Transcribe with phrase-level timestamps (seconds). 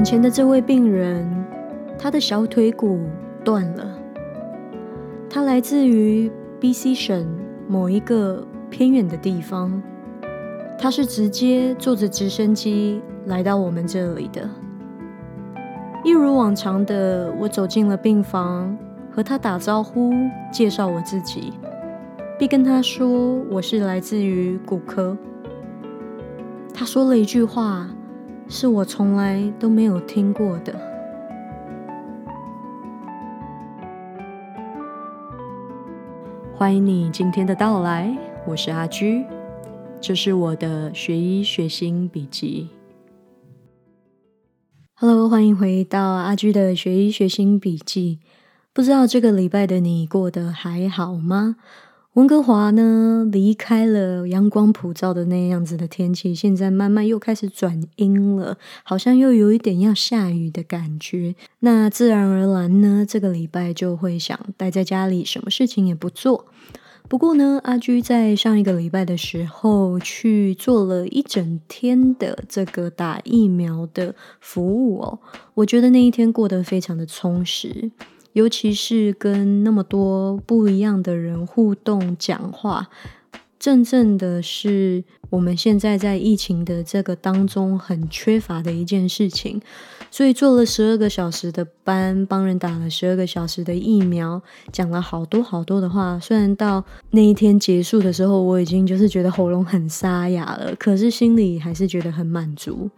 [0.00, 1.28] 眼前的这位病人，
[1.98, 3.00] 他的小腿骨
[3.44, 3.98] 断了。
[5.28, 7.28] 他来自于 B.C 省
[7.68, 9.82] 某一个偏远的地方。
[10.78, 14.48] 他是直接坐着直升机来到我们这里的。
[16.02, 18.74] 一如往常的，我走进了病房，
[19.10, 20.14] 和他打招呼，
[20.50, 21.52] 介绍我自己，
[22.38, 25.14] 并跟他说我是来自于骨科。
[26.72, 27.86] 他说了一句话，
[28.52, 30.74] 是我从来都没有听过的。
[36.52, 38.12] 欢迎你今天的到来，
[38.48, 39.24] 我是阿居，
[40.00, 42.70] 这是我的学医学心笔记。
[44.94, 48.18] Hello，欢迎回到阿居的学医学心笔记。
[48.72, 51.54] 不知道这个礼拜的你过得还好吗？
[52.14, 61.36] 温哥华呢，离开了阳光普照的那样子的天气，现在慢慢又开始转阴了，好像又有一点要下雨的感觉。
[61.60, 66.46] 那自然而然呢，这个礼拜就会想待在家里，什么事情也不做。
[67.08, 75.20] 不过呢，阿居在上一个礼拜的时候去做了一整天的这个打疫苗的服务哦，
[75.54, 77.92] 我觉得那一天过得非常的充实。
[78.32, 82.88] 尤其是跟那么多不一样的人互动讲话，
[83.58, 89.60] 真正的是我们现在在疫情的这个当中很缺乏的一件事情。
[90.12, 94.42] 所以做了十二个小时的班，帮人打了十二个小时的疫苗，
[94.72, 96.18] 讲了好多好多的话。
[96.18, 102.90] 虽然到那一天结束的时候，我已经就是觉得喉咙很沙哑了，可是心里还是觉得很满足。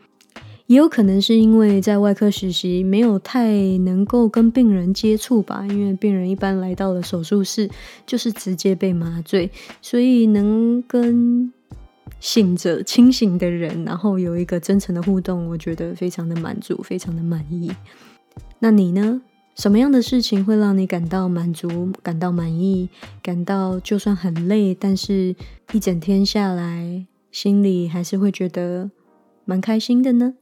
[0.73, 7.69] 也有可能是因为在外科实习没有太能够跟病人接触吧，因为病人一般来到了手术室
[8.06, 9.50] 就是直接被麻醉，
[9.83, 11.53] 所以能跟
[12.20, 17.70] 醒着、清醒的人，然后有一个真诚的互动，我觉得非常的满足，非常的满意。
[18.59, 19.20] 那你呢？
[19.55, 22.89] 什么样的事情会让你感到满足、感到满意、
[23.22, 25.37] 感到就算很累，但是
[25.75, 28.91] 一整天下来心里还是会觉得
[29.44, 30.33] 蛮开心的呢？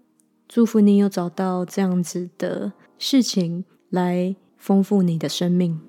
[0.52, 5.80] 祝福你有找到这样子的事情来丰富你的生命。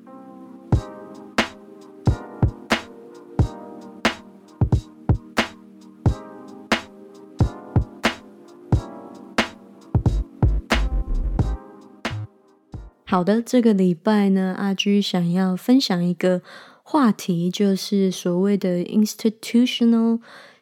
[13.03, 16.43] 好的，这个礼拜呢，阿居想要分享一个
[16.83, 20.19] 话题，就是所谓的 institutional。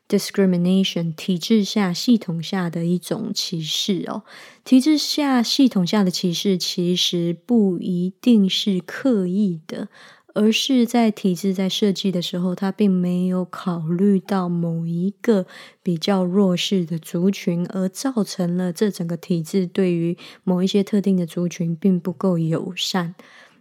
[0.09, 4.23] Discrimination 体制下系统下的一种歧视哦，
[4.65, 9.87] 体制下系统下的歧视其实不一定是刻意的，
[10.33, 15.45] 而是在体制在设计的时候，它并没有考虑到某一个
[15.83, 23.13] 比较弱势的族群，而造成了这整个体制对于某一些特定的族群并不够友善。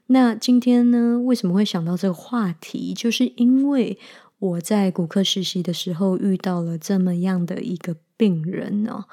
[0.07, 2.95] 那今天呢，为什么会想到这个话题？
[2.95, 3.99] 就是因为。
[4.39, 9.07] 我在骨科实习的时候遇到了这么样的一个病人哦，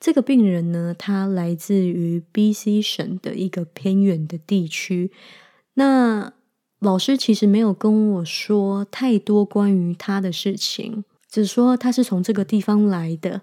[0.00, 5.12] 这个病人呢，他来自于 B.C 省的一个偏远的地区。
[5.74, 6.32] 那
[6.80, 13.42] 老师其实没有跟我说太多关于他的事情，只说他是从这个地方来的，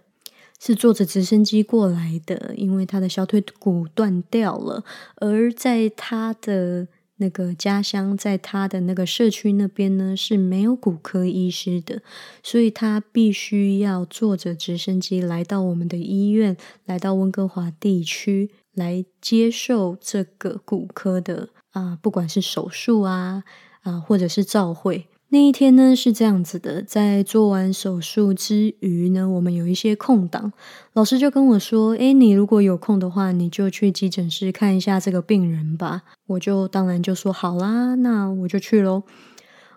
[0.59, 4.83] 是坐着直升机过来的，因为他的小腿骨断掉了，
[5.15, 6.89] 而在他的。
[7.17, 12.01] 那个家乡在他的那个社区那边呢是没有骨科医师的，
[12.41, 23.43] 所以他必须要坐着直升机来到我们的医院，来到温哥华地区来接受这个骨科的啊，不管是手术啊
[23.81, 25.07] 啊，或者是照会。
[25.33, 30.53] 那一天呢是这样子的，在做完手术之余呢，我们有一些空档，
[30.93, 39.01] 老师就跟我说：“诶，你如果有空的话，你就去急诊室看一下这个病人吧。”我就当然就说好啦，那我就去喽。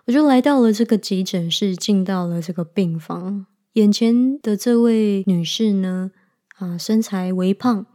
[0.05, 3.47] 我就来到了这个急诊室，进到了这个病房。
[3.73, 6.11] 眼前的这位女士呢，
[6.59, 7.87] 啊，身材微胖，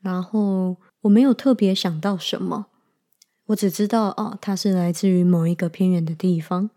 [0.00, 2.68] 然后我没有特别想到什么，
[3.48, 6.70] 我只知道哦，她是来自于某一个偏远的地方。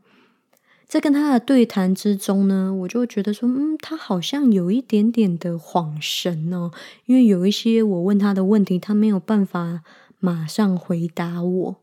[0.88, 6.72] 在跟他的对谈之中呢，我就觉得说，嗯，他好像有一点点的恍神哦，
[7.06, 9.82] 因为有一些我问他的问题，他没有办法
[10.20, 11.76] 马上回答我。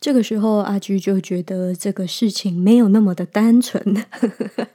[0.00, 4.04] 这个时候，阿居就觉得这个事情没有那么的单纯。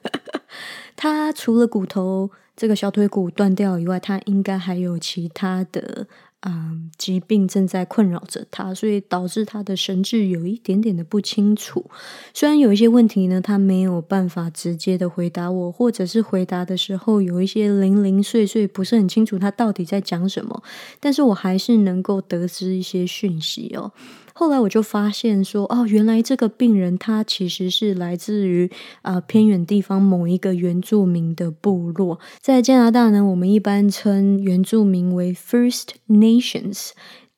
[0.95, 6.07] 他除了骨头这个小腿骨断掉以外，他应该还有其他的
[6.42, 11.89] 嗯疾病正在困扰着他，所以导致他的神志有一点点的不清楚。
[12.34, 20.63] 虽然有一些问题呢，他没有办法直接的回答我，或者是回答的时候有一些零零碎碎，不是很清楚他到底在讲什么，
[21.00, 23.92] 但是我还是能够得知一些讯息哦。
[24.39, 28.69] 后来我就发现说，哦，原来这个病人他其实是来自于
[29.01, 32.19] 啊偏远地方某一个原住民的部落。
[32.39, 36.92] 在加拿大呢，我们一般称原住民为 First Nations，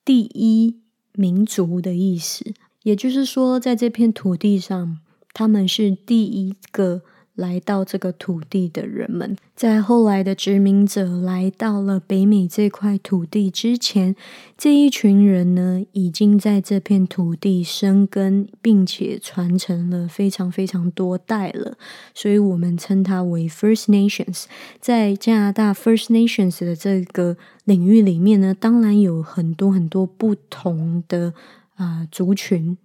[0.04, 0.76] 第一
[1.14, 2.52] 民族的意思。
[2.82, 4.98] 也就是说，在这片土地上，
[5.32, 7.00] 他们是第一个。
[7.40, 14.14] 来到这个土地的人们，在后来的殖民者来到了北美这块土地之前，
[14.58, 21.78] 这一群人呢，已经在这片土地生根，并且传承了非常非常多代了。
[22.14, 24.44] 所以，我们称它为 First Nations。
[24.78, 31.32] 在加拿大 First Nations 的这个领域里面呢，当然有很多很多不同的
[31.76, 32.76] 啊族群。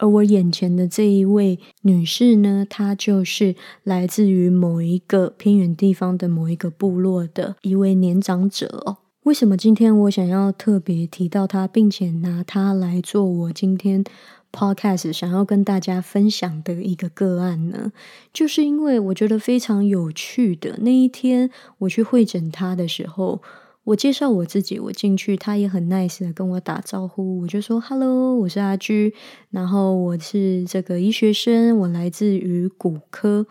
[0.00, 3.54] 而我眼前的这一位女士呢，她就是
[3.84, 8.96] 来自于某一个偏远地方的某一个部落的一位年长者哦。
[9.24, 14.02] 为什么今天我想要特别提到她，并且拿她来做我今天
[14.50, 17.92] podcast 想要跟大家分享的一个个案呢？
[18.32, 21.50] 就是因为我觉得非常有趣的那一天，
[21.80, 23.42] 我去会诊她的时候。
[23.84, 27.40] 我介绍我自己，我进去，他也很 nice 的跟我打招呼。
[27.40, 29.14] 我就说 “hello”，我是阿居，
[29.48, 33.46] 然后我是这个医学生，我来自于骨科。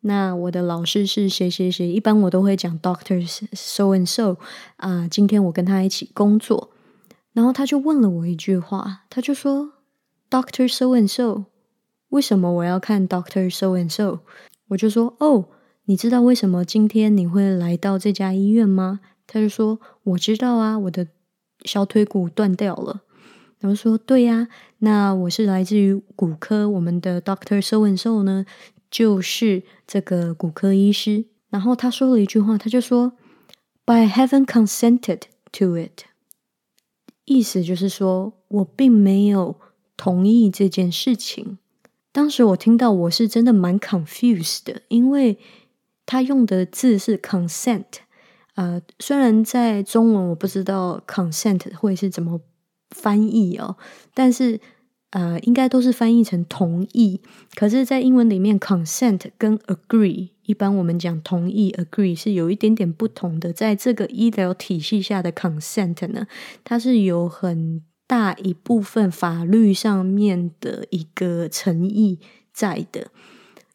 [0.00, 1.86] 那我的老师是谁谁谁？
[1.86, 4.38] 一般我都会讲 “doctor so and so”
[4.76, 5.06] 啊。
[5.06, 6.70] 今天我跟他一起工作，
[7.32, 9.72] 然后他就问了我一句话，他就说
[10.30, 11.44] “doctor so and so”，
[12.08, 14.20] 为什么我要看 “doctor so and so”？
[14.68, 15.44] 我就说：“哦，
[15.84, 21.08] 你知道为什么今天你会来到这家医院吗？”他就说：“我知道啊，我的
[21.64, 23.02] 小腿骨断掉了。”
[23.58, 24.48] 然后说：“对呀，
[24.78, 28.44] 那我是来自于骨科，我们的 Doctor So and So 呢，
[28.90, 33.12] 就是这个骨科医师。”然后他说了一句话，他就说
[33.86, 35.22] ：“But I haven't consented
[35.52, 36.04] to it。”
[37.24, 39.58] 意思就是说我并没有
[39.96, 41.58] 同意这件事情。
[42.12, 45.38] 当时我听到，我是真的蛮 confused 的，因为
[46.04, 48.03] 他用的字是 consent。
[48.54, 52.40] 呃，虽然在中文我不知道 consent 会是怎么
[52.90, 53.76] 翻译哦，
[54.14, 54.60] 但是
[55.10, 57.20] 呃，应该都是翻译成同意。
[57.54, 63.52] 可是，在英文里面，consent 跟 agree，一般我们讲同意 agree 是有一点点不同的。
[63.52, 66.26] 在这个医疗体系下的 consent 呢，
[66.64, 72.18] 它是有很大一部分法律上面的一个诚意
[72.52, 73.08] 在的。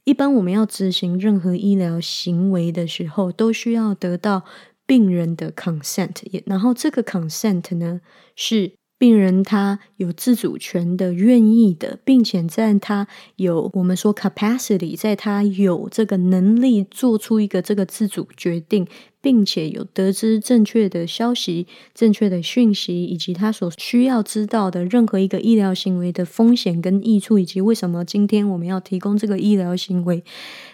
[0.03, 4.43] 一般我们要执行任何医疗行为的时候，都需要得到。
[4.89, 6.15] 病人的 consent，
[6.47, 8.01] 然后这个 consent 呢，
[8.35, 18.87] 是病人他有自主权的、愿意的，并且在他有我们说 capacity，在他有这个能力做出一个这个自主决定。
[19.21, 30.23] 并且有得知正确的消息、正确的讯息，以及他所需要知道的任何一个医疗行为的风险跟益处，以及为什么今天我们要提供这个医疗行为。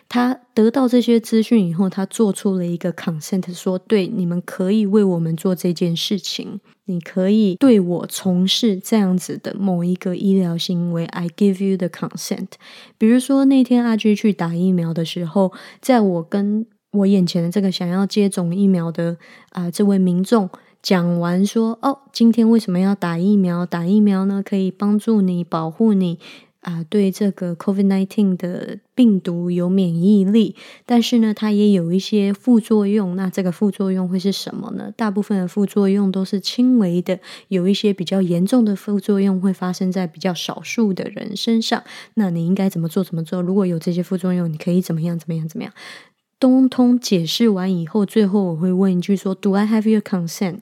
[0.08, 11.06] 他得到这些资讯以后，他做出了一个 consent，说：“对，你们可以为我们做这件事情，你可以对我从事这样子的某一个医疗行为。
[11.06, 12.50] ”I give you the consent。
[13.00, 15.52] 比如说那天阿居去打疫苗的时候，
[15.82, 19.18] 在我跟我眼前的这个想要接种疫苗的
[19.50, 20.50] 啊，这位民众
[20.82, 23.66] 讲完说：“哦，今天为什么要打疫苗？
[23.66, 26.20] 打疫苗呢，可以帮助你保护你
[26.62, 30.56] 啊，对这个 COVID-19 的病毒有免疫力。
[30.86, 33.16] 但是呢，它也有一些副作用。
[33.16, 34.92] 那这个副作用会是什么呢？
[34.96, 41.84] 大部分的副作用都是轻微的，有一些比较严重的副作用会发生在比较少数的人身上。
[42.16, 43.04] 那你应该怎么做？
[43.04, 43.42] 怎么做？
[43.42, 45.18] 如果有这些副作用，你可以怎么样？
[45.18, 45.48] 怎么样？
[45.48, 45.74] 怎么样？”
[46.46, 50.62] 通通解释完以后，最后我会问一句说：“Do I have your consent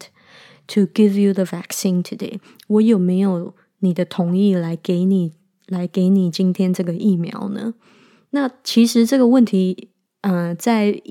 [0.68, 5.34] to give you the vaccine today？” 我有没有你的同意来给你
[5.68, 7.74] 来给你今天这个疫苗呢？
[8.30, 9.90] 那其实这个问题，
[10.22, 11.02] 呃，在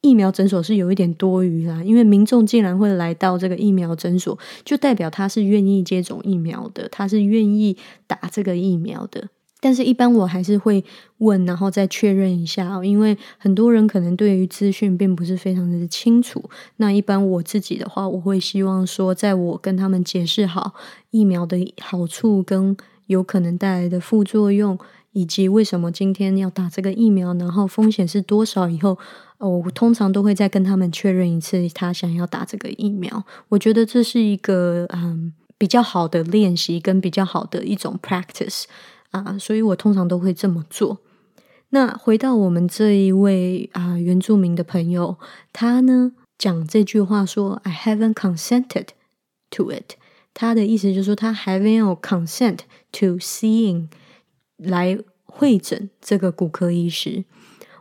[0.00, 7.76] 疫苗诊所是有一点多余啦，因为民众竟然会来到这个疫苗诊所，就代表他是愿意接种疫苗的，他是愿意
[8.06, 9.28] 打这个疫苗的。
[9.64, 10.84] 但是，一般我还是会
[11.20, 16.50] 问，然后再确认一下因为很多人可能对于资讯并不是非常的清楚。
[16.76, 20.74] 那一般我自己的话，我会希望说，在我跟他们解释好
[21.12, 24.78] 疫苗的好处跟有可能带来的副作用，
[25.12, 28.68] 以及为什么今天要打这个疫苗，然后风险是多少？
[28.68, 28.98] 以后，
[29.38, 33.24] 我通常都会再跟他们确认一次，他想要打这个疫苗。
[33.48, 38.64] 我觉得这是一个嗯比较好的练习，跟比较好的一种 practice
[39.14, 40.98] 啊，所以我通常都会这么做。
[41.70, 45.16] 那回到我们这一位啊原住民的朋友，
[45.52, 48.88] 他呢讲这句话说：“I haven't consented
[49.50, 49.92] to it。”
[50.34, 52.58] 他的意思就是说，他还没有 consent
[52.90, 53.86] to seeing
[54.56, 57.24] 来会诊这个骨科医师。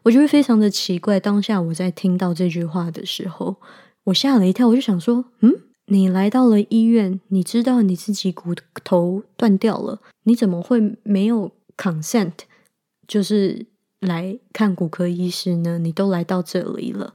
[0.04, 1.20] 我觉得非常的奇怪。
[1.20, 3.56] 当下我在听到这句话的时候，
[4.04, 4.68] 我吓了一跳。
[4.68, 5.52] 我就想说：“嗯，
[5.88, 12.34] 你来到了医院，你知道你自己骨头断掉了，你怎么会没有 consent？
[13.08, 13.66] 就是。”
[14.04, 15.80] 来看骨科医师呢？
[15.80, 17.14] 你都来到这里了，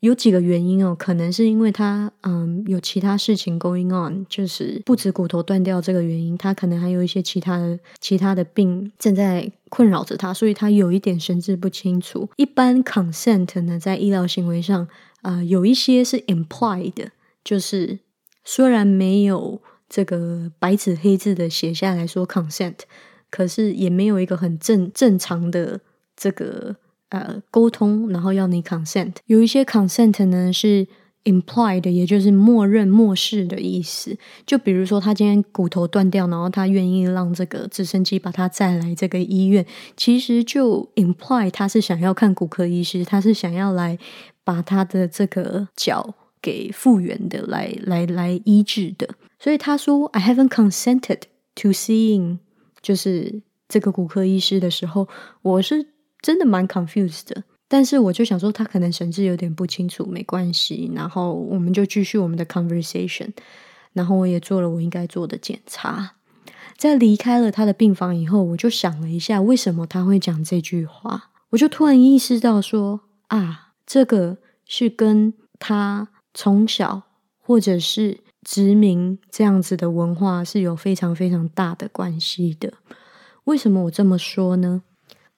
[0.00, 0.94] 有几个原因哦。
[0.94, 12.28] 可能是因为他嗯有其他事情 going on，就是不止骨头断掉这个原因，他可能还有一些其他的其他的病正在困扰着他，所以他有一点神志不清楚。
[12.36, 14.86] 一般 consent 呢，在医疗行为上
[15.22, 17.08] 啊，有一些是 implied，
[17.44, 17.98] 就是
[18.44, 22.78] 虽然没有这个白纸黑字的写下来说 consent，
[23.30, 25.80] 可是也没有一个很正正常的。
[26.14, 26.76] 这个
[27.08, 30.86] 呃沟通，然后要你 consent，有一些 consent 呢是
[31.24, 34.16] implied，也就是默认、漠视的意思。
[34.46, 43.98] 就比如说，他今天骨头断掉，然后他愿意让这个直升机把他载来这个医院，其实就 imply 他是想要看骨科医师，他是想要来
[44.44, 49.08] 把他的这个脚给复原的，来来来医治的。
[49.38, 51.20] 所以他说，I haven't consented
[51.54, 52.40] to seeing，
[52.82, 55.08] 就是这个骨科医师的时候，
[55.40, 55.92] 我是。
[56.22, 63.30] 真的蛮 confused 的，但是我就想说他可能神志有点不清楚，没关系，然后我们就继续我们的 conversation，
[63.92, 66.12] 然后我也做了我应该做的检查，
[66.76, 77.02] 在离开了他的病房以后，我就想了一下，为什么他会讲这句话，我就突然意识到说啊，这个是跟他从小
[77.40, 82.72] 或者是殖民这样子的文化是有非常非常大的关系的。
[83.44, 84.82] 为什么我这么说呢？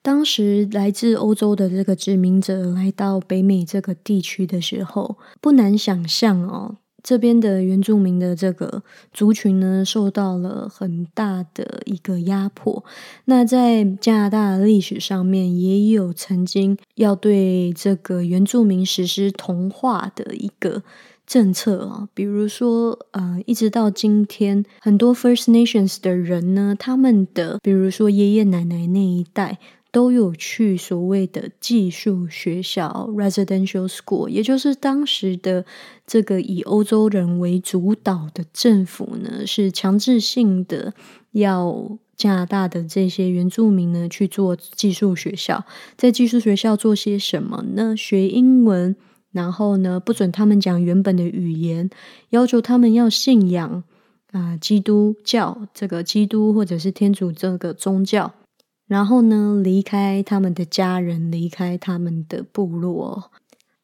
[0.01, 8.81] 当时来自欧洲的这个殖民者来到北美这个地区的时候，不难想象哦，这边的原住民的这个
[9.13, 12.83] 族群呢，受到了很大的一个压迫。
[13.25, 20.81] 那在加拿大的历史上面，也有曾经要对这个原住民实施同化的一个
[21.27, 29.59] 政策啊，比如说呃，一直到今天，很多 First Nations 的人呢，他们的比如说爷爷奶奶那一代。
[29.95, 35.63] 都有去所谓的寄宿学校 （residential school），也就是当时的
[36.05, 40.93] 这个以欧洲人为主导的政府呢，是强制性的
[41.31, 45.63] 要加拿大的这些原住民呢去做寄宿学校。
[45.95, 47.95] 在寄宿学校做些什么呢？
[47.95, 48.97] 学英文，
[49.31, 51.89] 然后呢不准他们讲原本的语言，
[52.31, 53.85] 要求他们要信仰
[54.33, 58.33] 啊基督教这个基督或者是天主这个宗教。
[58.87, 63.31] 然后呢，离开他们的家人，离开他们的部落。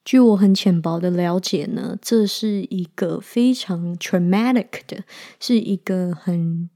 [0.03, 5.03] 据我很浅薄的了解呢，这是一个非常 traumatic 的，
[5.39, 6.69] 是一个很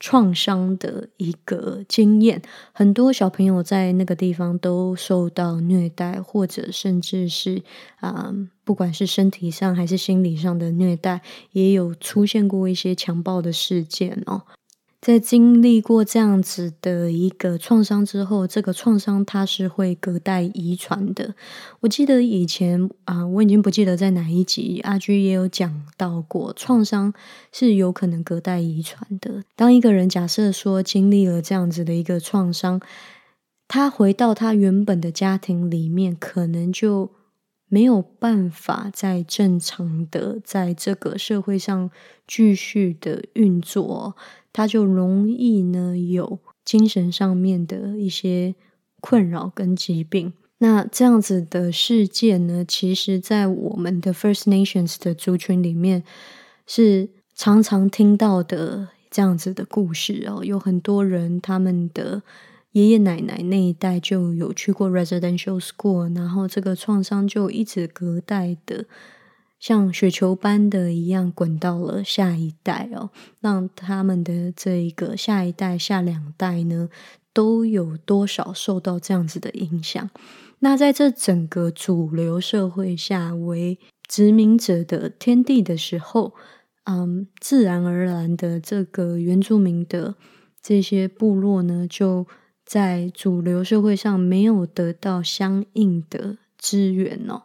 [0.00, 2.40] 创伤的一个经验。
[2.72, 7.62] 很多小朋友在那个地方都受到虐待，或者甚至是
[7.96, 8.32] 啊，
[8.62, 11.20] 不管是身体上还是心理上的虐待，
[11.52, 14.42] 也有出现过一些强暴的事件哦。
[15.08, 21.34] 在经历过这样子的一个创伤之后，这个创伤它是会隔代遗传的。
[21.80, 27.14] 我记得以前啊，我已经不记得在哪一集阿居也有讲到过，创伤
[27.50, 29.44] 是有可能隔代遗传的。
[29.56, 32.78] 当一个人假设说经历了这样子的一个创伤，
[33.66, 37.10] 他回到他原本的家庭里面，可能就
[37.68, 41.90] 没有办法再正常的在这个社会上
[42.26, 44.16] 继续的运作。
[44.52, 48.54] 他就容易呢有精神上面的一些
[49.00, 50.32] 困扰跟疾病。
[50.58, 56.02] 那这样子的事件呢，其实在我们的 First Nations 的族群里面
[56.66, 60.44] 是常常听到的这样子的故事哦。
[60.44, 62.22] 有很多人他们的
[62.72, 68.86] 爷爷奶奶那一代就有去过 Residential School，然后这个创伤就一直隔代的。
[69.58, 73.10] 像雪球般的一样滚到了下一代哦，
[73.40, 76.88] 让他们的这一个下一代、下两代呢，
[77.32, 80.08] 都有多少受到这样子的影响？
[80.60, 86.34] 那在这整个主流社会下为殖民者的天地的时候，
[86.84, 90.14] 嗯，自然而然的这个原住民的
[90.62, 92.28] 这些部落呢，就
[92.68, 97.44] 在主流社会上没有得到相应的资源哦。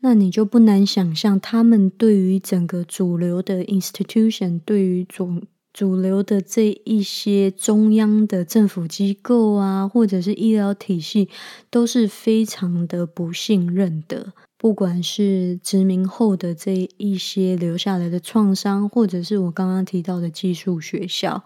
[0.00, 5.42] 那你就不难想象，他们对于整个主流的 institution，对于主
[5.74, 11.28] 主流的这一些中央的政府机构啊，或者是医疗体系，
[11.70, 14.32] 都是非常的不信任的。
[14.62, 21.42] 不管是殖民后的这一些留下来的创伤，或者是我刚刚提到的技术学校，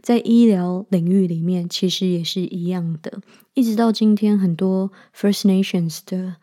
[0.00, 3.20] 在医疗领域里面，其实也是一样的。
[3.54, 6.36] 一直到今天，很多 First Nations 的。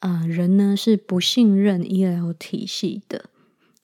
[0.00, 3.30] 啊，人呢是不信任医疗体系的，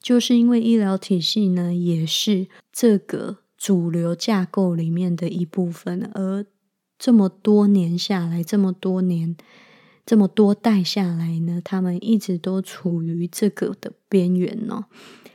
[0.02, 6.45] 就是因为医疗体系呢也是这个主流架构里面的一部分，而
[6.99, 9.35] 这么多年下来，这么多年，
[10.10, 14.86] 这么多代下来呢，他们一直都处于这个的边缘呢。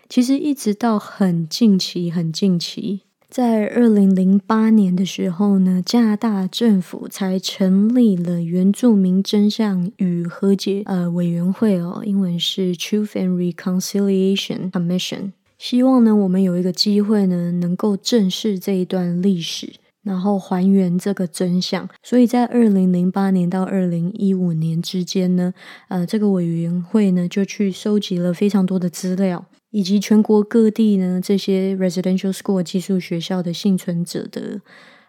[0.09, 3.03] 其实一直到很近期，很近期。
[3.29, 15.31] 在二零零八年的时候呢，加拿大政府才成立了原住民真相与和解呃委员会哦，英文是 Truth and Reconciliation Commission。
[15.57, 19.75] 希望呢，我们有一个机会呢，能够正视这一段历史，
[20.05, 21.89] 然后还原这个真相。
[22.01, 25.53] 所以在二零零八年到二零一五年之间呢，
[25.89, 29.45] 呃，这个委员会呢就去收集了非常多的资料。
[29.71, 34.61] 以及全国各地呢，这些 residential school 寄宿学校的幸存者的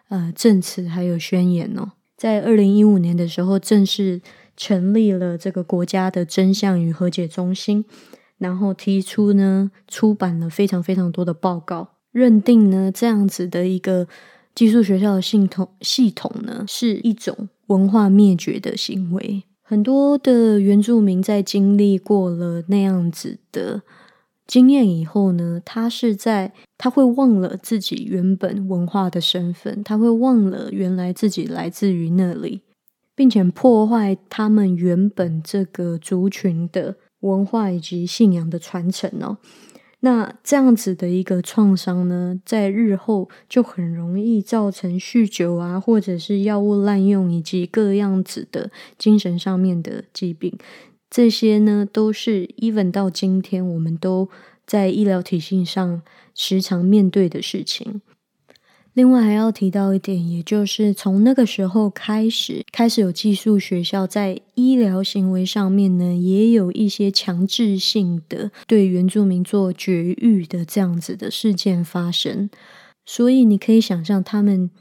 [0.09, 4.19] 呃证词还有宣言哦，在二零一五年的时候，正式
[4.57, 7.85] 成立了这个国家的真相与和解中心，
[8.39, 14.09] 然后提出呢，出版了非常非常多的报告，认定呢这样子的一个
[14.57, 19.43] 寄宿学校的系统系统呢，是一种文化灭绝的行为。
[19.61, 23.83] 很多的原住民在经历过了那样子的。
[24.47, 32.61] 经验以后呢，他是在他会忘了自己原本文化的身份，他会忘了原来自己来自于那里，
[33.13, 39.37] 并且破坏他们原本这个族群的文化以及信仰的传承哦。
[40.01, 50.55] 那这样子的一个创伤呢，在日后就很容易造成酗酒啊，或者是药物滥用以及各样子的精神上面的疾病。
[51.09, 54.29] 这些呢，都是 even 到今天，我们都
[54.65, 56.01] 在医疗体系上
[56.35, 58.01] 时常面对的事情。
[58.97, 72.49] 另外还要提到一点，也就是从那个时候开始，开始有寄宿学校在医疗行为上面呢，也有一些强制性的对原住民做绝育的这样子的事件发生。
[73.05, 74.71] 所以你可以想象，他们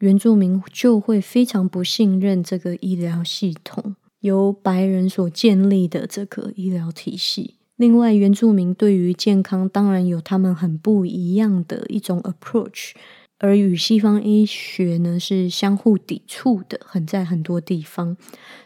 [0.00, 3.94] 原住民就会非常不信任这个医疗系统。
[4.22, 12.90] 由白人所建立的这个医疗体系，另外原住民对于健康当然有他们很不一样的一种 approach，
[13.42, 18.16] 而与西方医学呢是相互抵触的，很在很多地方，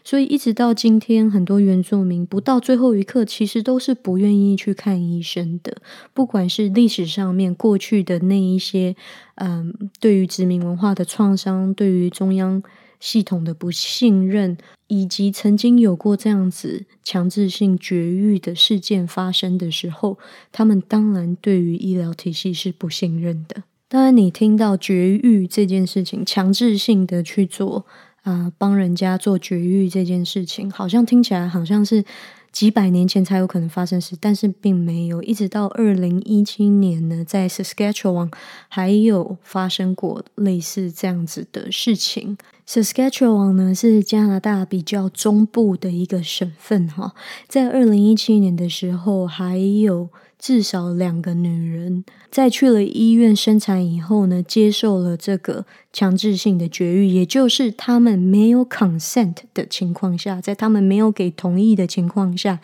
[0.03, 5.81] 所以一直到今天，很多原住民不到最后一刻，其实都是不愿意去看医生的，
[6.13, 8.95] 不管是历史上面过去的那一些，
[9.35, 12.63] 嗯，对于殖民文化的创伤，对于中央。
[12.99, 20.17] 系统的不信任，以及曾经有过这样子强制性绝育的事件发生的时候，
[20.51, 23.61] 他们当然对于医疗体系是不信任的。
[23.89, 27.85] 当然，你听到绝育这件事情，强制性的去做
[28.23, 32.03] 啊，帮人家做绝育这件事情，好像听起来好像是。
[32.49, 38.31] 几百年前才有可能发生事，但是并没有，一直到二零一七年呢，在 Saskatchewan
[38.67, 42.35] 还有发生过类似这样子的事情。
[42.65, 47.13] Saskatchewan 呢是加拿大比较中部的一个省份哈，
[47.47, 50.09] 在二零一七年的时候还有。
[50.39, 62.59] 至少两个女人在去了医院生产以后呢，接受了这个强制性的绝育，也就是他们没有 consent 的情况下，在他们没有给同意的情况下，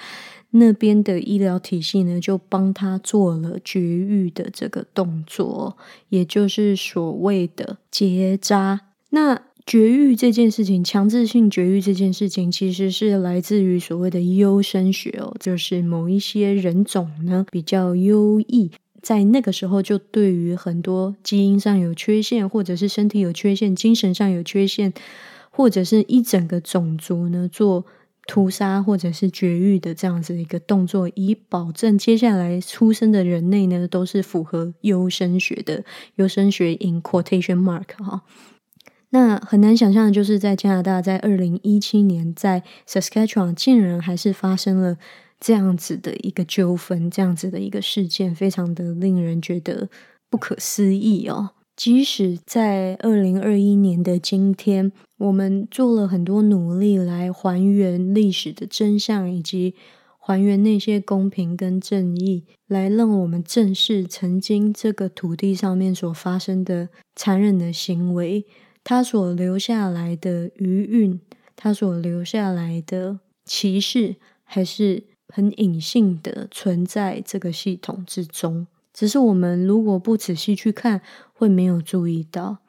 [0.51, 5.75] 那边的医疗体系呢就帮他做了绝育的这个动作，
[6.09, 8.81] 也就是所谓的结扎。
[9.09, 18.71] 那绝育这件事情，强制性绝育这件事情，其实是来自于所谓的优生学哦，就是某一些人种呢比较优异，
[19.01, 24.93] 在那个时候就对于很多基因上有缺陷，或者是身体有缺陷、精神上有缺陷，
[25.49, 27.85] 或者是一整个种族呢做
[28.27, 38.23] 屠杀或者是绝育的这样子一个动作，以保证接下来出生的人类呢都是符合优生学的优生学 in quotation mark 哈。
[39.13, 44.97] 那很难想象就是，在加拿大，在二零一七年，在 Saskatchewan 竟然还是发生了
[45.39, 49.87] 这样子的一个纠纷，这样子的一个事件，非常的令人觉得
[50.31, 51.51] 不可思议哦。
[51.75, 59.75] 即使在二零二一年的今天，我们做了很多努力来还原历史的真相，以及
[60.17, 68.45] 还原那些公平跟正义，来让我们正视曾经这个土地上面所发生的残忍的行为，
[68.83, 71.21] 他所留下来的余韵，
[71.55, 78.67] 他所留下来的歧视，还是很隐性的存在这个系统之中。
[78.93, 81.01] 只是我们如果不仔细去看，
[81.33, 82.59] 会没有注意到。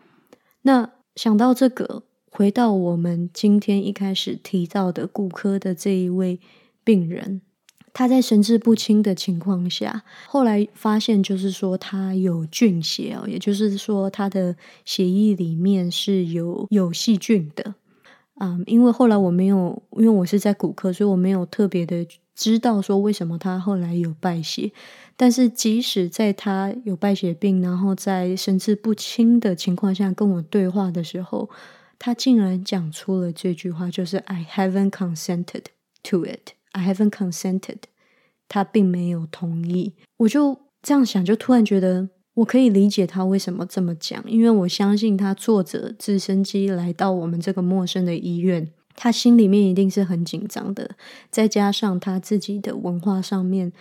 [0.62, 6.40] 那想到这个，回到我们今天一开始提到的骨科的这一位
[6.83, 7.42] 病人，
[7.95, 14.55] 他在神志不清的情况下，后来发现就是说他有菌血哦，也就是说他的
[14.85, 17.75] 血液里面是有有细菌的。
[18.35, 22.05] 啊，因为后来我没有，因为我是在骨科，所以我没有特别的
[22.35, 24.73] 知道说为什么他后来有败血。
[25.17, 31.49] 但是，即使在他有败血病，然后在神志不清的情况下跟我对话的时候，
[32.01, 35.67] 他竟然讲出了这句话，就是 "I haven't consented
[36.03, 36.54] to it.
[36.75, 37.79] I haven't consented."
[38.49, 39.95] 他并没有同意。
[40.19, 50.97] 我就这样想，就突然觉得我可以理解他为什么这么讲，因为我相信他坐着直升机来到我们这个陌生的医院，他心里面一定是很紧张的，
[51.31, 53.73] 再加上他自己的文化上面。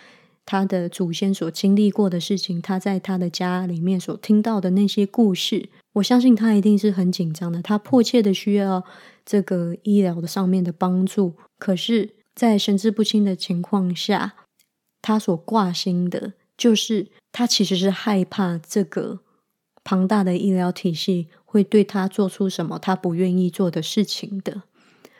[0.46, 7.62] 他的祖先所经历过的事情，他在他的家里面所听到的那些故事，我相信他一定是很紧张的。
[7.62, 8.84] 他迫切的需要
[9.26, 14.34] 这个医疗的上面的帮助，可是，在神志不清的情况下，
[15.02, 19.20] 他所挂心的就是他其实是害怕这个
[19.84, 24.64] 庞大的医疗体系会对他做出什么他不愿意做的事情的。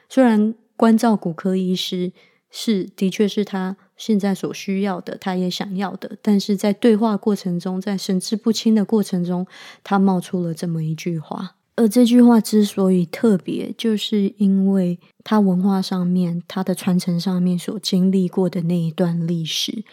[0.10, 2.12] 虽然关照骨科医师
[2.50, 3.78] 是的确是他。
[3.96, 9.46] 现在所需要的，他也想要的，但是在对话过程中，在神志不清的过程中，
[9.84, 11.58] 他冒出了这么一句话。
[11.76, 19.84] 而这句话之所以特别，就是因为他文化上面、他的传承上面所经历过的那一段历史。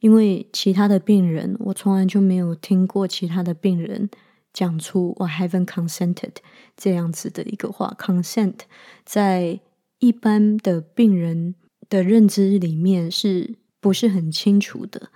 [0.00, 4.08] 因为其他的病人，我从来就没有听过其他的病人
[4.52, 6.34] 讲出“我 haven't consented”
[6.76, 7.96] 这样子的一个话。
[7.98, 8.60] consent
[9.04, 9.60] 在
[9.98, 11.54] 一般的病人。
[11.90, 15.08] 的认知里面是不是很清楚的？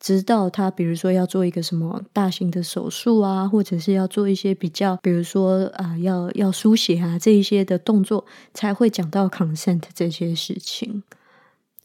[0.00, 11.02] 直到他比如说要做一个什么大型的手术啊，或者是要做一些比较，比如说啊，要要输血啊这一些的动作，才会讲到 consent 这些事情。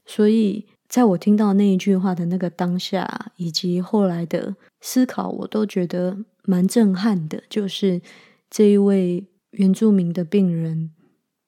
[0.06, 7.44] 所以，在我听到那一句话的那个当下，以及后来的思考，我都觉得蛮震撼的。
[7.50, 8.02] 就是
[8.50, 10.92] 这一位原住民的病人，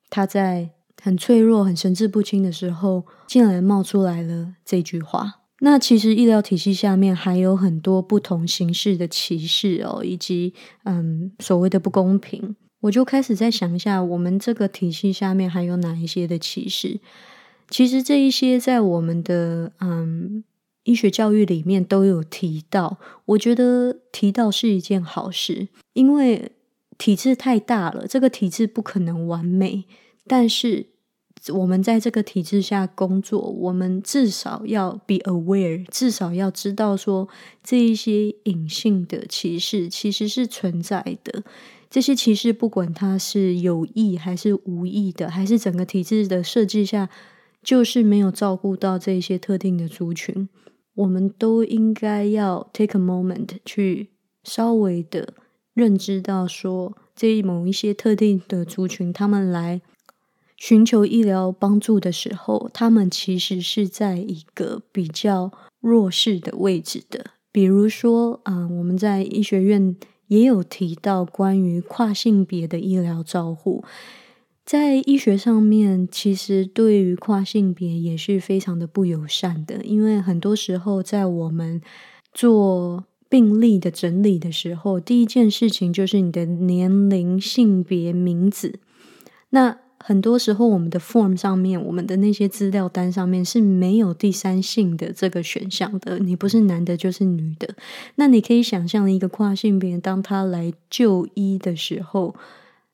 [0.09, 0.71] 他在。
[1.03, 5.41] 很脆弱、很神志不清的时候，竟然冒出来了这句话。
[5.59, 12.55] 那其实医疗体系下面还有很多不同形式的歧视哦，以及嗯所谓的不公平。
[12.81, 16.99] 我就开始在想一下，我们这个体系下面还有哪一些的歧视？
[17.69, 20.43] 其实这一些在我们的嗯
[20.83, 22.97] 医学教育里面都有提到。
[23.25, 26.51] 我觉得提到是一件好事，因为
[26.97, 29.85] 体制太大了，这个体制不可能完美，
[30.27, 30.94] 但是。
[31.53, 37.27] 我们在这个体制下工作，我们至少要 be aware，至少要知道说
[37.63, 41.43] 这一些隐性的歧视其实是存在的。
[41.89, 47.09] 这些歧视不管它是有意还是无意的，还是整个体制的设计下
[47.61, 50.49] 就是没有照顾到这些特定的族群，
[50.95, 54.09] 我们都应该要 take a moment 去
[54.43, 55.33] 稍微的
[55.73, 59.81] 认知到说，这某一些特定的族群他们来。
[60.67, 67.23] 寻求医疗帮助的时候，他们其实是在一个比较弱势的位置的。
[67.51, 73.83] 比如说，啊，我们在医学院也有提到关于跨性别的医疗照护，
[74.65, 81.79] 在医学上面，其实对于跨性别也是非常的不友善的，因为很多时候在我们
[82.33, 88.79] 做病例的整理的时候，第一件事情就是你的年龄、性别、名字，
[89.51, 89.84] 那。
[90.07, 96.19] 很多时候，我们的 form 上面，我们的那些资料单上面是没有第三性的这个选项的。
[96.19, 97.73] 你不是男的，就是女的。
[98.13, 102.35] 那你可以想象一个跨性别，当他来就医的时候，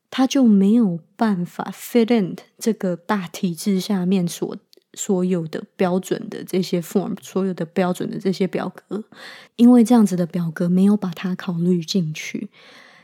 [0.10, 4.56] 他就没有办法 fit in 这个大体制下面所
[4.94, 9.04] 所有的标准的这些 form，所有的标准的这些表格，
[9.58, 12.48] 因为这样子的表格没有把它考虑进去。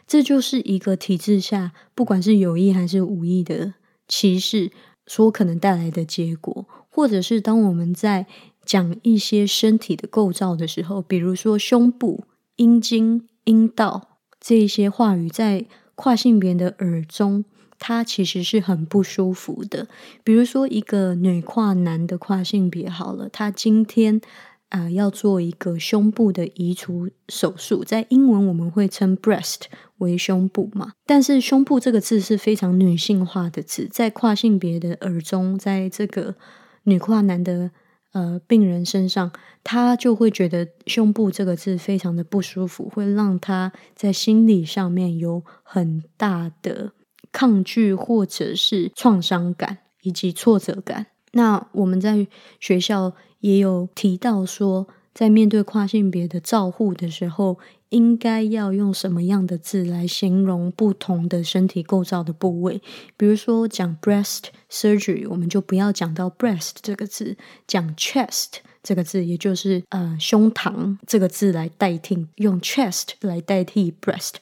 [0.08, 3.74] 这就是一个体制下，不管是有意还是无意的。
[4.08, 4.72] 歧视
[5.06, 8.26] 所可能带来的结果，或者是当我们在
[8.66, 12.26] 讲一些身体的构造的时候，比如说胸部、
[12.58, 15.66] 阴茎、阴道这一些话语在
[15.96, 17.46] 跨性别的耳中，
[17.80, 19.88] 它其实是很不舒服的。
[20.24, 24.22] 比如说，一个女跨男的跨性别，好了，他今天。
[24.70, 29.62] 啊，要做一个胸部的移除手术，在英文我们会称 breast
[29.98, 30.94] 为胸部嘛。
[31.06, 36.36] 但是胸部这个字是非常女性化的字，在跨性别的耳中，在这个
[36.84, 37.72] 女跨男的
[38.14, 39.32] 呃病人身上，
[39.64, 46.94] 他就会觉得胸部这个字非常的不舒服，会让他在心理上面有很大的
[47.32, 51.08] 抗拒或者是创伤感以及挫折感。
[51.32, 52.28] 那我们在
[52.60, 53.14] 学校。
[53.40, 62.82] 也有提到说，在面对跨性别的照护的时候，应该要用什么样的字来形容不同的身体构造的部位？
[63.16, 74.34] 比如说讲 breast surgery，我们就不要讲到 breast 这个字，讲 chest 这个字，也就是呃胸膛这个字来代替，用 chest 来代替 breast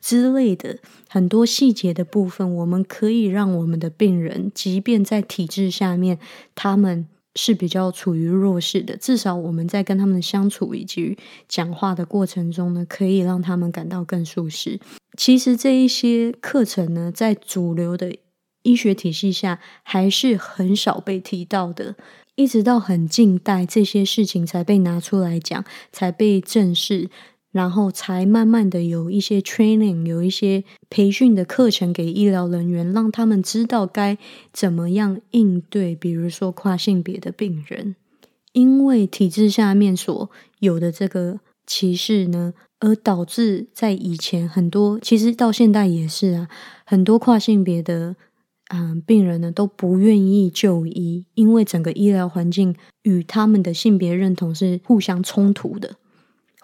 [0.00, 6.18] 之类的很多细节的部分，我们可以让我们的病人，即便在体制下面，
[6.54, 7.06] 他们。
[7.36, 11.16] 是比较处于弱势的，至少我们在跟他们相处以及
[11.48, 14.78] 讲话的过程中呢，可以让他们感到更舒适。
[15.16, 18.16] 其实这一些课程呢，在主流的
[18.62, 21.96] 医学体系下还是很少被提到的，
[22.36, 27.10] 一直到很近代，这些事情才被拿出来讲，才被正视。
[27.54, 34.18] 然后才慢慢的有一些 training，有一些培训的课程给医疗人员，让他们知道该
[34.52, 37.94] 怎么样应对，比如说跨性别的病人，
[38.54, 46.48] 因为体制下面所有的这个歧视呢，而导致在以前很多，其实到现在也是啊，
[46.84, 48.16] 很多跨性别的
[48.70, 55.94] 嗯病人呢都不愿意就医，因为整个医疗环境与他们的性别认同是互相冲突的。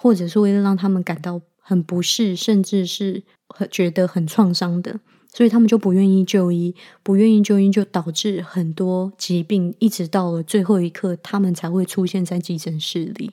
[0.03, 4.99] 或者是为了让他们感到很不适，甚至是很觉得很创伤的，
[5.31, 13.33] 所以他们就不愿意就医，不愿意就医，就导致很多疾病一直到了最后一刻，他们才会出现在急诊室里。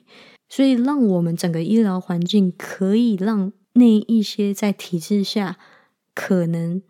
[0.50, 5.56] 所以，让我们整个医疗环境可以让那一些在体制下
[6.14, 6.82] 可能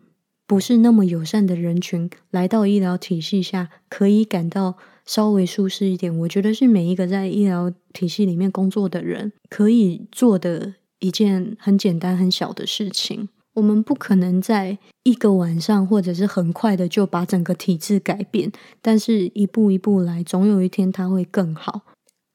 [0.45, 4.75] 不是那么友善的人群来到医疗体系下，可以感到。
[5.09, 13.27] 稍微舒适一点，我觉得是每一个在医疗体系里面工作的人可以做的一件很简单、很小的事情。
[13.55, 18.51] 我们不可能在一个晚上或者是很快的就把整个体制改变，
[18.83, 21.81] 但是一步一步来，总有一天它会更好。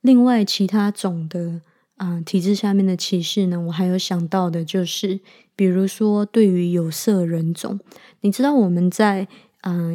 [0.00, 1.60] 另外，其他种的
[1.98, 5.20] 啊体制下面的歧视呢，我还有想到的就是，
[5.54, 7.78] 比如说对于有色人种，
[8.22, 9.28] 你知道我们在
[9.60, 9.92] 啊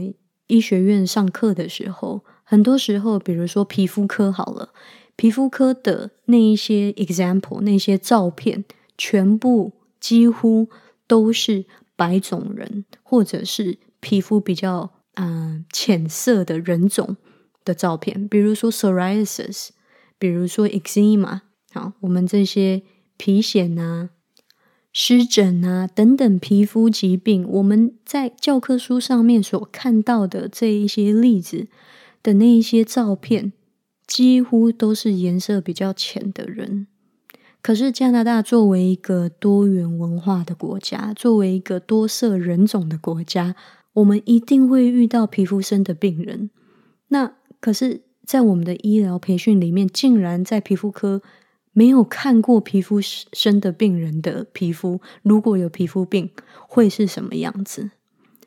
[0.48, 2.22] 医学院上课的时候。
[2.50, 4.74] 很多时候，比如说皮肤科好了，
[5.16, 8.66] 皮肤科的那一些 example，那些照片，
[8.98, 10.68] 全部几乎
[11.06, 17.18] 都是白种人，或者是皮肤比较嗯浅色的人种
[17.64, 18.28] 的照片。
[18.28, 19.68] 比如说 psoriasis，
[20.18, 22.82] 比如说 eczema，好，我们这些
[23.16, 24.10] 皮癣啊、
[24.92, 31.68] 湿疹啊等等皮肤疾病，我们在教科书上面所看到的这一些例子。
[32.22, 33.54] 的那一些照片，
[34.08, 36.88] 几乎都是颜色比较浅的人。
[37.62, 43.56] 可是加拿大作为一个多元文化的国家，作为一个多色人种的国家，
[43.94, 46.50] 我们一定会遇到皮肤深的病人。
[47.10, 51.22] 那可是，在我们的医疗培训里面，竟然在皮肤科
[51.74, 56.30] 没有看过皮肤深的病人的皮肤，如果有皮肤病，
[56.68, 57.92] 会是什么样子？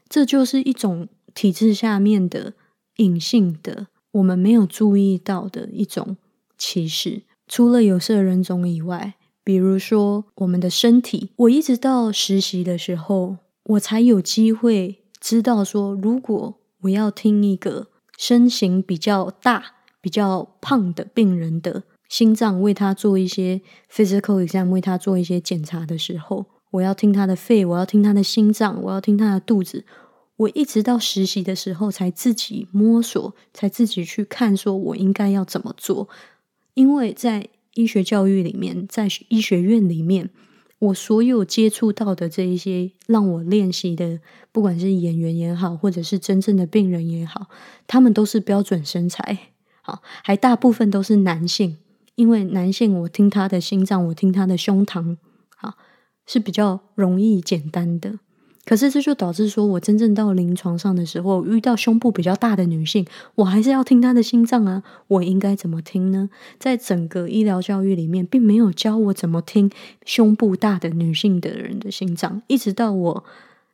[0.09, 2.55] 这就是一种体制下面的。
[2.97, 6.17] 隐性的，我们没有注意到的一种
[6.59, 7.23] 歧视。
[7.49, 29.85] 除了有色人种以外，比如说我们的身体，我一直到实习的时候，我才有机会知道说，如果我要听一个身形比较大、比较胖的病人的心脏，为他做一些 physical exam，为他做一些检查的时候，我要听他的肺，我要听他的心脏，我要听他的肚子。
[30.37, 36.09] 我一直到实习的时候，才自己摸索，才自己去看，说我应该要怎么做。
[36.75, 40.31] 因为在医学教育里面，在医学院里面，
[40.79, 47.49] 我所有接触到的这一些让我练习的，不管是演员也好，或者是真正的病人也好，
[47.87, 49.51] 他们都是标准身材，
[49.83, 51.77] 好，还大部分都是男性。
[52.15, 55.17] 因为男性，我听他的心脏，我听他的胸膛，
[55.57, 55.75] 好，
[56.27, 58.19] 是比较容易简单的。
[58.65, 64.85] 可是这就导致说，我真正到临床上的时候，遇到胸部比较大的女性，我还是要听她的心脏啊。
[65.09, 66.31] 我应该怎么听呢？
[66.61, 69.69] 在整个医疗教育里面，并没有教我怎么听
[70.07, 72.43] 胸部大的女性的人的心脏。
[72.47, 73.25] 一直到我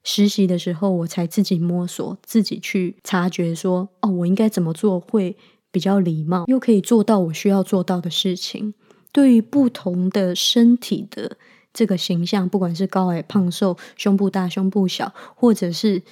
[0.03, 5.37] 实习的时候，我才自己摸索，自己去察觉说，哦，我应该怎么做会
[5.70, 8.72] 比较礼貌，又可以做到我需要做到的事情。
[9.12, 11.37] 对于不同的身体的。
[11.72, 16.02] 这个形象，不管是高矮胖瘦、胸部大胸部小，或者是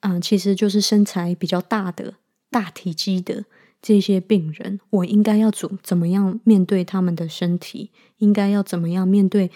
[0.00, 2.14] 啊，其实就是身材比较大的
[2.50, 3.44] 大体积的
[3.80, 7.90] 这些病人，我应该要怎怎么样面对他们的身体？
[8.18, 9.50] 应该要怎么样面对？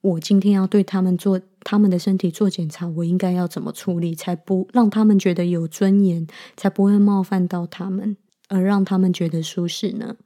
[0.00, 8.16] 我今天要对他们做他们的身体做检查，我应该要怎么处理，才不让他们觉得有尊严，才不会冒犯到他们，
[8.48, 10.16] 而让他们觉得舒适呢？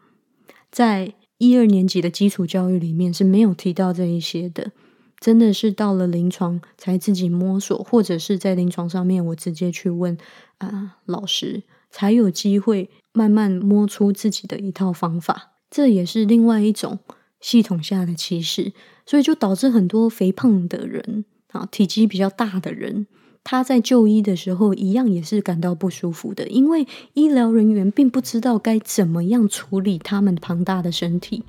[0.71, 4.73] 在一二年级的基础教育里面是没有提到这一些的。
[5.19, 10.19] 真的是到了临床才自己摸索，或者是在临床上面我直接去问
[10.59, 15.53] 啊老师，才有机会慢慢摸出自己的一套方法。
[15.71, 16.99] 这也是另外一种
[17.41, 18.75] 系统下的歧视，
[19.07, 23.07] 所以就导致很多肥胖的人啊，体积比较大的人，
[23.49, 31.45] 他在就医的时候一样也是感到不舒服的，因为医疗人员并不知道该怎么样处理他们庞大的身体，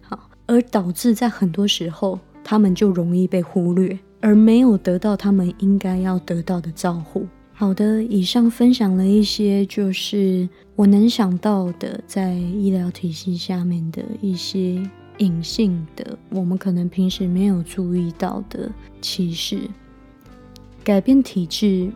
[0.00, 2.20] 好，而导致在很多时候。
[2.44, 7.24] 他们就容易被忽略，而没有得到他们应该要得到的照顾。
[7.52, 14.82] 好的，以上分享了一些就是我能想到的，在医疗体系下面的一些
[15.18, 18.68] 隐性的，我们可能平时没有注意到的
[19.00, 19.60] 歧视。
[20.84, 21.90] 改变体质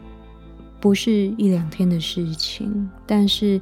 [0.80, 3.60] 不是一两天的事情，但是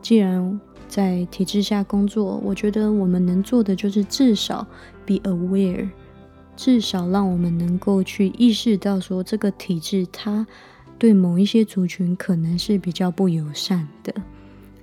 [0.00, 4.66] 既然在体制下工作，我觉得我们能做的就是至少
[5.06, 5.88] be aware。
[6.56, 10.46] 至少让我们能够去意识到，说这个体制它
[10.98, 14.12] 对某一些族群可能是比较不友善的。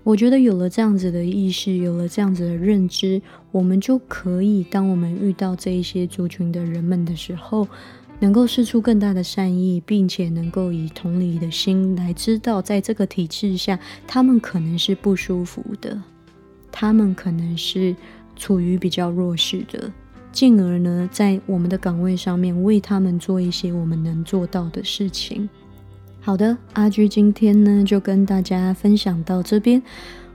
[0.03, 3.21] 我觉得有了这样子的意识，有了这样子的认知，
[3.51, 7.67] 我们就可以，当我们遇到这一些族群的人们的时候，
[8.19, 16.01] 能够试出更大的善意，并且能够以同理的心来知道，在这个体制下，他们可能是不舒服的，
[16.71, 17.95] 他们可能是
[18.35, 19.91] 处于比较弱势的。
[20.31, 25.49] 进而呢，在我们的岗位上面为他们做一些我们能做到的事情。
[26.19, 29.81] 好的，阿居今天呢就跟大家分享到这边，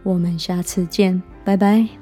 [0.02, 2.01] 我们下次见，拜拜。